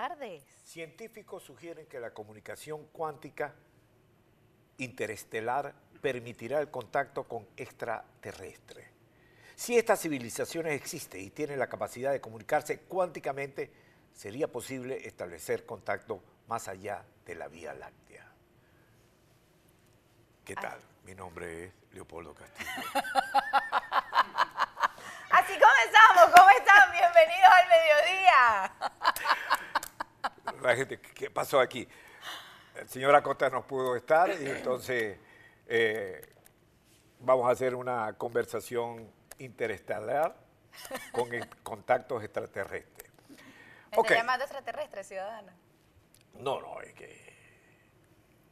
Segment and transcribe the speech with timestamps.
[0.00, 0.42] tardes.
[0.64, 3.54] Científicos sugieren que la comunicación cuántica
[4.78, 8.86] interestelar permitirá el contacto con extraterrestres.
[9.54, 13.70] Si estas civilizaciones existen y tienen la capacidad de comunicarse cuánticamente,
[14.14, 18.26] sería posible establecer contacto más allá de la Vía Láctea.
[20.46, 20.80] ¿Qué tal?
[21.04, 22.70] Mi nombre es Leopoldo Castillo.
[25.30, 26.34] Así comenzamos.
[26.34, 26.90] ¿Cómo están?
[26.90, 28.72] Bienvenidos al mediodía.
[30.62, 31.88] La gente, ¿qué pasó aquí?
[32.76, 35.18] El señor Acosta no pudo estar y entonces
[35.66, 36.32] eh,
[37.18, 40.34] vamos a hacer una conversación interestelar
[41.12, 41.28] con
[41.62, 43.10] contactos extraterrestres.
[43.90, 44.04] Me Ok.
[44.10, 45.52] está llamando extraterrestre, ciudadano.
[46.34, 47.39] No, no, es que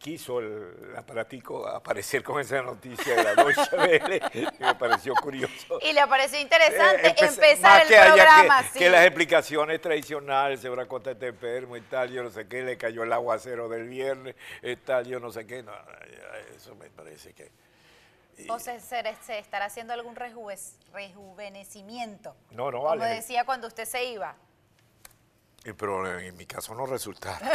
[0.00, 4.22] quiso el aparatico aparecer con esa noticia de la Deutsche Welle
[4.58, 5.78] me pareció curioso.
[5.82, 8.78] Y le pareció interesante Eh, empezar el que programa que, así.
[8.78, 12.78] que las explicaciones tradicionales, se contado este enfermo y tal, yo no sé qué, le
[12.78, 15.72] cayó el aguacero del viernes, y tal, yo no sé qué, no,
[16.56, 17.50] eso me parece que...
[18.48, 20.58] O se, se- se estará haciendo algún rejuve-
[20.94, 22.34] rejuvenecimiento.
[22.52, 23.04] No, no, Como vale.
[23.16, 24.34] decía cuando usted se iba.
[25.62, 27.38] Eh, Pero en mi caso no resulta.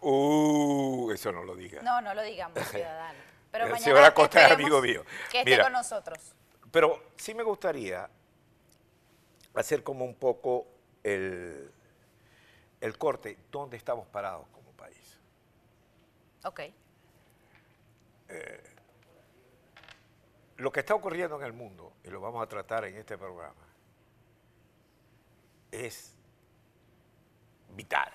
[0.00, 1.82] uh, eso no lo diga.
[1.82, 3.18] No, no lo digamos, ciudadano.
[3.50, 5.04] Pero El mañana señor Acosta es amigo mío.
[5.30, 5.64] Que esté Mira.
[5.64, 6.18] con nosotros.
[6.70, 8.08] Pero sí me gustaría
[9.54, 10.66] hacer como un poco
[11.02, 11.72] el,
[12.80, 15.18] el corte, dónde estamos parados como país.
[16.44, 16.60] Ok.
[20.58, 23.66] Lo que está ocurriendo en el mundo, y lo vamos a tratar en este programa,
[25.72, 26.14] es
[27.70, 28.12] vital.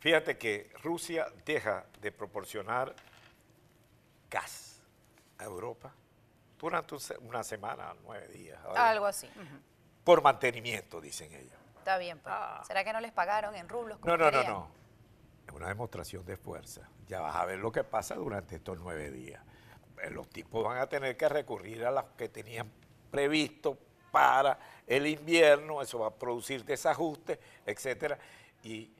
[0.00, 2.94] Fíjate que Rusia deja de proporcionar
[4.30, 4.82] gas
[5.38, 5.92] a Europa
[6.58, 8.58] durante una semana, nueve días.
[8.64, 9.28] ahora, Algo así.
[10.04, 11.52] Por mantenimiento, dicen ellos.
[11.78, 12.18] Está bien.
[12.18, 12.34] pues.
[12.36, 12.62] Ah.
[12.66, 13.98] ¿Será que no les pagaron en rublos?
[13.98, 14.52] como No, no, no, querían?
[14.52, 14.70] no.
[15.46, 16.88] Es una demostración de fuerza.
[17.06, 19.42] Ya vas a ver lo que pasa durante estos nueve días.
[20.02, 22.70] Eh, Los tipos van a tener que recurrir a los que tenían
[23.10, 23.76] previsto
[24.10, 28.18] para el invierno, eso va a producir desajustes, etcétera.
[28.62, 28.92] Y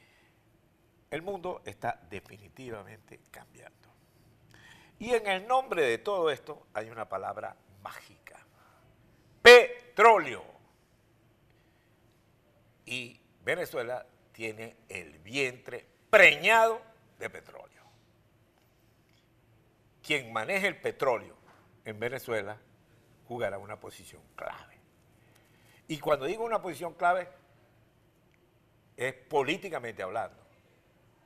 [1.10, 3.88] el mundo está definitivamente cambiando.
[4.98, 8.38] Y en el nombre de todo esto hay una palabra mágica.
[9.42, 10.44] Petróleo
[12.84, 16.80] y Venezuela tiene el vientre preñado
[17.18, 17.82] de petróleo.
[20.02, 21.36] Quien maneje el petróleo
[21.84, 22.58] en Venezuela
[23.26, 24.78] jugará una posición clave.
[25.88, 27.28] Y cuando digo una posición clave,
[28.96, 30.49] es políticamente hablando.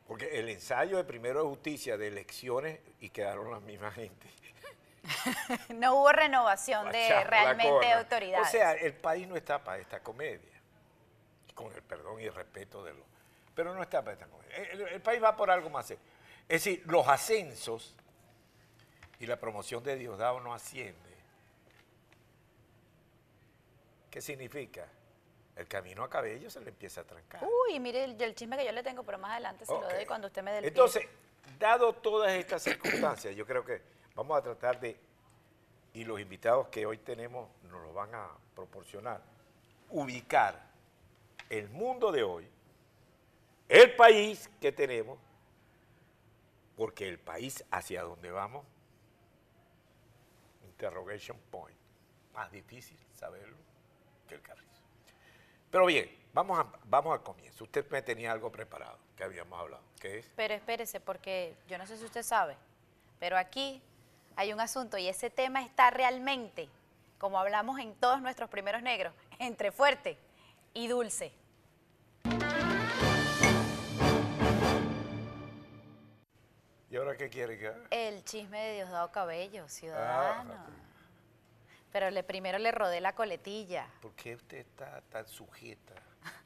[0.06, 4.28] Porque el ensayo de primero de justicia de elecciones y quedaron las mismas gente.
[5.74, 7.98] No hubo renovación de realmente corra.
[7.98, 8.48] autoridades.
[8.48, 10.52] O sea, el país no está para esta comedia.
[11.54, 13.04] Con el perdón y el respeto de los.
[13.54, 14.56] Pero no está para esta comedia.
[14.56, 16.02] El, el- el país va por algo más serio.
[16.48, 17.94] Es decir, los ascensos
[19.20, 20.98] y la promoción de Diosdado no asciende.
[24.10, 24.86] ¿Qué significa?
[25.56, 27.42] El camino a cabello se le empieza a trancar.
[27.44, 30.04] Uy, mire el, el chisme que yo le tengo, pero más adelante se lo doy
[30.04, 30.68] cuando usted me dé el pie.
[30.70, 31.06] Entonces,
[31.58, 33.80] dado todas estas circunstancias, yo creo que
[34.14, 34.98] vamos a tratar de,
[35.92, 39.20] y los invitados que hoy tenemos nos lo van a proporcionar,
[39.90, 40.60] ubicar
[41.50, 42.48] el mundo de hoy,
[43.68, 45.18] el país que tenemos,
[46.76, 48.66] porque el país hacia donde vamos,
[50.64, 51.78] interrogation point,
[52.32, 53.56] más difícil saberlo
[54.28, 54.73] que el carrizo.
[55.74, 57.64] Pero bien, vamos, a- vamos al comienzo.
[57.64, 60.26] Usted me tenía algo preparado que habíamos hablado, que es...
[60.36, 62.56] Pero espérese, porque yo no sé si usted sabe,
[63.18, 63.82] pero aquí
[64.36, 66.68] hay un asunto y ese tema está realmente,
[67.18, 70.16] como hablamos en todos nuestros primeros negros, entre fuerte
[70.74, 71.32] y dulce.
[76.88, 77.82] ¿Y ahora qué quiere que haga?
[77.90, 80.54] El chisme de Diosdado Cabello, ciudadano.
[80.56, 80.66] Ah.
[81.94, 83.86] Pero le, primero le rodé la coletilla.
[84.02, 85.94] ¿Por qué usted está tan sujeta?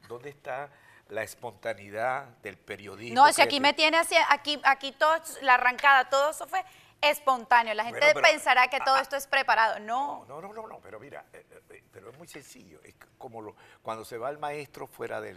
[0.07, 0.69] ¿Dónde está
[1.07, 3.15] la espontaneidad del periodismo?
[3.25, 6.63] No, si aquí me tiene así, aquí, aquí todo, la arrancada, todo eso fue
[7.01, 7.73] espontáneo.
[7.73, 9.79] La gente Bueno, pero- pensará que todo ah, esto es preparado.
[9.79, 12.79] No, No, no, no, no, pero mira, eh, eh, pero es muy sencillo.
[12.83, 15.35] Es como lo- cuando se va el maestro fuera del,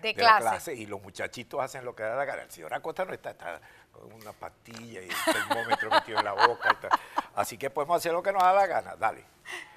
[0.00, 0.42] De de la clase.
[0.48, 2.42] clase y los muchachitos hacen lo que da la gana.
[2.42, 3.60] El señor Acosta no está, está
[3.92, 6.70] con una pastilla y el termómetro metido en la boca.
[6.72, 6.90] y tal.
[7.34, 8.96] Así que podemos hacer lo que nos da la gana.
[8.96, 9.24] Dale.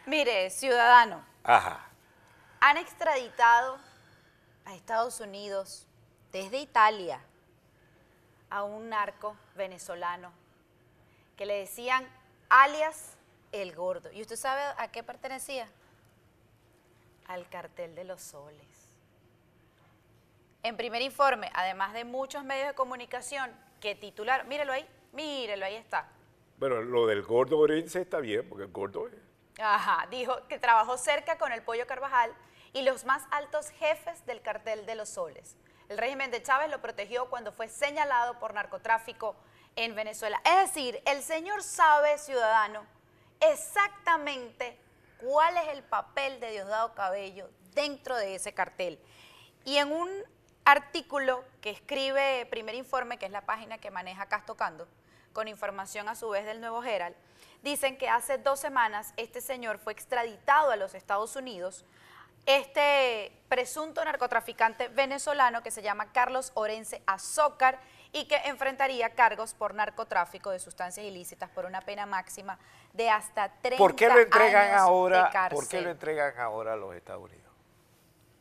[0.06, 1.88] mire, ciudadano, Ajá.
[2.60, 3.78] han extraditado
[4.66, 5.88] a Estados Unidos
[6.32, 7.20] desde Italia
[8.50, 10.32] a un narco venezolano
[11.38, 12.08] que le decían
[12.50, 13.14] alias
[13.52, 14.12] el gordo.
[14.12, 15.68] ¿Y usted sabe a qué pertenecía?
[17.28, 18.81] al cartel de los soles.
[20.64, 25.76] En primer informe, además de muchos medios de comunicación que titular, mírelo ahí, mírelo, ahí
[25.76, 26.08] está.
[26.58, 29.14] Bueno, lo del gordo Orense está bien, porque el gordo es...
[29.60, 32.32] Ajá, dijo que trabajó cerca con el Pollo Carvajal
[32.74, 35.58] y los más altos jefes del cartel de los soles.
[35.90, 39.36] El régimen de Chávez lo protegió cuando fue señalado por narcotráfico
[39.76, 40.42] en Venezuela.
[40.46, 42.86] Es decir, el señor sabe, ciudadano,
[43.40, 44.78] exactamente
[45.18, 49.00] cuál es el papel de Diosdado Cabello dentro de ese cartel.
[49.66, 50.10] Y en un
[50.72, 54.88] artículo que escribe Primer Informe, que es la página que maneja Castocando,
[55.34, 57.16] con información a su vez del Nuevo Herald,
[57.62, 61.86] dicen que hace dos semanas este señor fue extraditado a los Estados Unidos,
[62.46, 67.80] este presunto narcotraficante venezolano que se llama Carlos Orense Azócar
[68.14, 72.58] y que enfrentaría cargos por narcotráfico de sustancias ilícitas por una pena máxima
[72.94, 75.26] de hasta 30 ¿Por qué lo entregan años ahora?
[75.26, 75.56] de cárcel.
[75.60, 77.52] ¿Por qué lo entregan ahora a los Estados Unidos?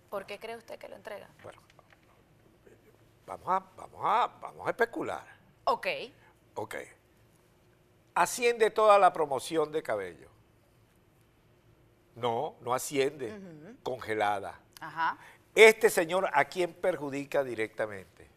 [0.09, 1.29] ¿Por qué cree usted que lo entregan?
[1.43, 1.61] Bueno,
[3.31, 5.25] vamos a, vamos a, vamos a especular.
[5.65, 5.87] Ok,
[6.55, 6.75] Ok.
[8.15, 10.29] Asciende toda la promoción de cabello.
[12.17, 13.38] No, no asciende.
[13.82, 14.59] Congelada.
[14.81, 15.17] ajá.
[15.55, 18.29] Este señor, ¿a quién perjudica directamente?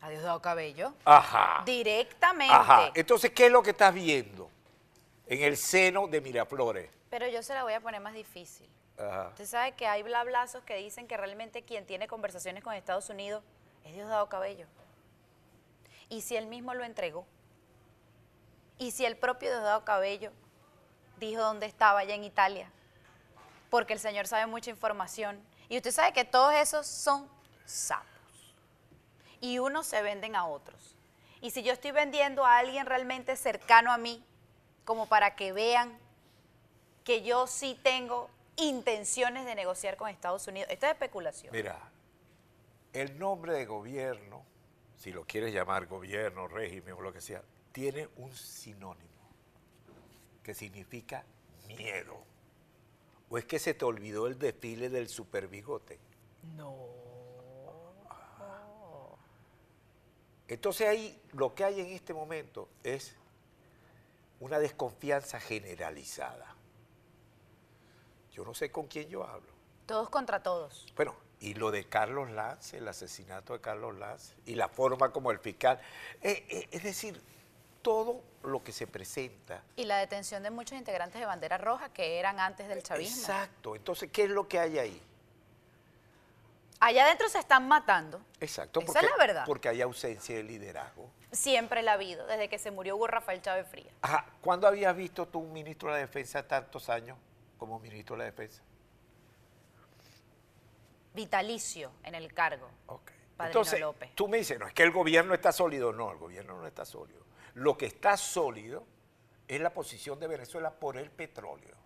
[0.00, 0.92] A Diosdado Cabello.
[1.04, 1.62] Ajá.
[1.64, 2.52] Directamente.
[2.52, 2.90] Ajá.
[2.94, 4.50] Entonces, ¿qué es lo que estás viendo
[5.26, 6.90] en el seno de Miraflores?
[7.08, 8.68] Pero yo se la voy a poner más difícil.
[8.98, 9.28] Ajá.
[9.28, 13.42] Usted sabe que hay blablazos que dicen que realmente quien tiene conversaciones con Estados Unidos
[13.84, 14.66] es Diosdado Cabello.
[16.08, 17.26] ¿Y si él mismo lo entregó?
[18.78, 20.32] ¿Y si el propio Diosdado Cabello
[21.18, 22.70] dijo dónde estaba allá en Italia?
[23.70, 25.42] Porque el señor sabe mucha información.
[25.68, 27.28] Y usted sabe que todos esos son
[27.64, 28.54] sapos.
[29.40, 30.96] Y unos se venden a otros.
[31.40, 34.24] Y si yo estoy vendiendo a alguien realmente cercano a mí,
[34.84, 35.98] como para que vean
[37.04, 40.70] que yo sí tengo intenciones de negociar con Estados Unidos.
[40.70, 41.52] Esto es especulación.
[41.52, 41.78] Mira,
[42.92, 44.44] el nombre de gobierno,
[44.96, 47.42] si lo quieres llamar gobierno, régimen o lo que sea,
[47.72, 49.10] tiene un sinónimo
[50.42, 51.24] que significa
[51.66, 52.18] miedo.
[53.30, 55.98] ¿O es que se te olvidó el desfile del superbigote?
[56.56, 57.02] No.
[60.48, 63.16] Entonces ahí lo que hay en este momento es
[64.40, 66.54] una desconfianza generalizada.
[68.32, 69.50] Yo no sé con quién yo hablo.
[69.86, 70.92] Todos contra todos.
[70.94, 75.32] Bueno, y lo de Carlos Lance, el asesinato de Carlos Lance, y la forma como
[75.32, 75.80] el fiscal.
[76.22, 77.20] eh, eh, es decir,
[77.82, 79.60] todo lo que se presenta.
[79.74, 83.20] Y la detención de muchos integrantes de Bandera Roja que eran antes del chavismo.
[83.20, 83.74] Exacto.
[83.74, 85.02] Entonces, ¿qué es lo que hay ahí?
[86.78, 88.20] Allá adentro se están matando.
[88.40, 88.80] Exacto.
[88.80, 89.44] Esa es la verdad.
[89.44, 91.10] Porque hay ausencia de liderazgo.
[91.32, 93.92] Siempre la ha habido, desde que se murió Hugo Rafael Chávez Frías.
[94.02, 94.26] Ajá.
[94.40, 97.18] ¿Cuándo habías visto tú un ministro de la Defensa tantos años
[97.58, 98.62] como ministro de la Defensa?
[101.14, 102.68] Vitalicio en el cargo.
[102.86, 103.10] Ok.
[103.36, 104.14] Padrino Entonces, López.
[104.14, 105.92] tú me dices, no, es que el gobierno está sólido.
[105.92, 107.24] No, el gobierno no está sólido.
[107.54, 108.84] Lo que está sólido
[109.48, 111.76] es la posición de Venezuela por el petróleo.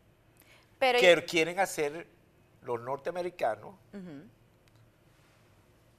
[0.79, 2.07] Pero que quieren hacer
[2.63, 3.75] los norteamericanos,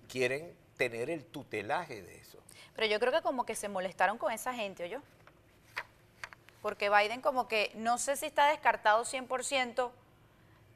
[0.08, 2.40] quieren tener el tutelaje de eso.
[2.76, 5.02] Pero yo creo que como que se molestaron con esa gente, ¿oyó?
[6.62, 9.92] Porque Biden como que no sé si está descartado 100%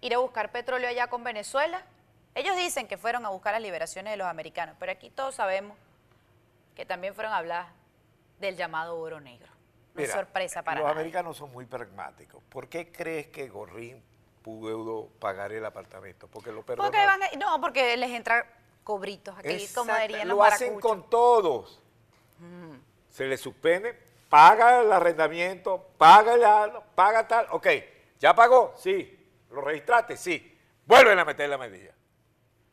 [0.01, 1.85] ir a buscar petróleo allá con Venezuela.
[2.35, 5.77] Ellos dicen que fueron a buscar las liberaciones de los americanos, pero aquí todos sabemos
[6.75, 7.67] que también fueron a hablar
[8.39, 9.47] del llamado oro negro.
[9.93, 10.99] No es sorpresa para Los nadie.
[11.01, 12.41] americanos son muy pragmáticos.
[12.49, 14.01] ¿Por qué crees que Gorrín
[14.41, 16.27] pudo pagar el apartamento?
[16.29, 16.89] Porque lo perdonó.
[16.89, 18.45] Porque van a- no, porque les entra
[18.85, 20.89] cobritos aquí, como Exacto, dirían los Lo hacen maracuchos.
[21.01, 21.81] con todos.
[23.09, 23.93] Se le suspende,
[24.29, 26.33] paga el arrendamiento, paga
[26.63, 27.47] el paga tal.
[27.51, 27.67] Ok,
[28.19, 28.73] ¿ya pagó?
[28.77, 29.17] Sí.
[29.51, 30.15] ¿Lo registraste?
[30.15, 30.57] Sí.
[30.85, 31.91] Vuelven a meter la medida.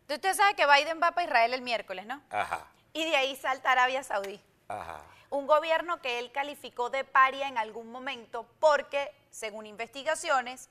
[0.09, 2.21] Usted sabe que Biden va para Israel el miércoles, ¿no?
[2.31, 4.41] Ajá, Y de ahí salta Arabia Saudí.
[4.69, 5.03] ajá.
[5.31, 10.71] Un gobierno que él calificó de paria en algún momento porque, según investigaciones,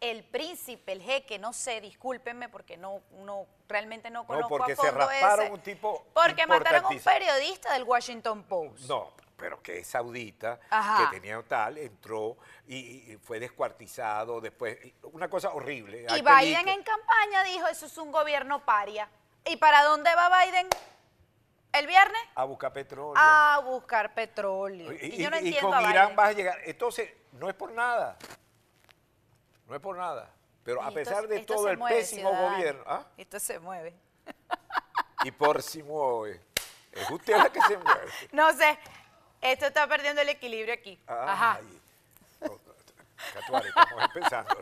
[0.00, 4.76] el príncipe, el jeque, no sé, discúlpenme porque no, no realmente no conozco porque a
[4.76, 8.88] se fondo rasparon ese, un tipo porque mataron a un periodista del Washington Post.
[8.88, 11.10] No, pero que es saudita, Ajá.
[11.10, 12.36] que tenía tal, entró
[12.66, 14.78] y, y fue descuartizado después.
[15.02, 16.02] Una cosa horrible.
[16.02, 19.08] y Hay Biden en campaña dijo, eso es un gobierno paria.
[19.44, 20.68] ¿Y para dónde va Biden
[21.72, 22.20] el viernes?
[22.36, 23.14] A buscar petróleo.
[23.16, 24.92] A buscar petróleo.
[24.92, 26.16] Y, Y, yo no entiendo con a Irán Biden.
[26.16, 26.58] vas a llegar.
[26.64, 28.16] Entonces, no es por nada.
[29.66, 30.30] No es por nada.
[30.62, 32.56] Pero a esto- pesar de todo el mueve, pésimo ciudadano.
[32.56, 32.84] gobierno.
[32.86, 33.04] ¿ah?
[33.16, 33.94] Esto se mueve.
[35.24, 36.40] Y por si mueve.
[36.92, 38.10] Es usted la que se mueve.
[38.32, 38.78] No sé,
[39.44, 40.98] esto está perdiendo el equilibrio aquí.
[41.06, 41.60] Ajá.
[41.60, 41.80] Ay.
[43.32, 44.54] Catuare, estamos empezando.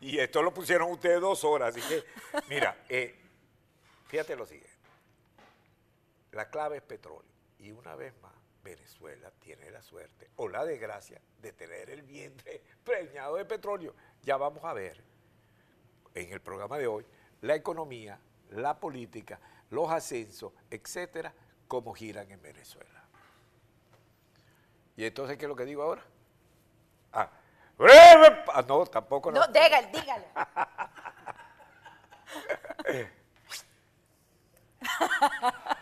[0.00, 2.04] Y esto lo pusieron ustedes dos horas, así que,
[2.48, 3.14] mira, eh,
[4.08, 4.72] fíjate lo siguiente.
[6.32, 7.30] La clave es petróleo.
[7.58, 12.62] Y una vez más, Venezuela tiene la suerte o la desgracia de tener el vientre
[12.84, 13.94] preñado de petróleo.
[14.22, 15.02] Ya vamos a ver
[16.14, 17.04] en el programa de hoy
[17.42, 18.18] la economía,
[18.50, 21.32] la política, los ascensos, etcétera,
[21.68, 23.03] cómo giran en Venezuela.
[24.96, 26.02] ¿Y entonces qué es lo que digo ahora?
[27.12, 27.28] Ah,
[28.52, 29.40] ah no, tampoco no.
[29.40, 30.26] No, dígale, dígale.